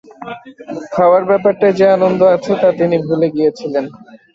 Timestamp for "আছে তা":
2.35-2.69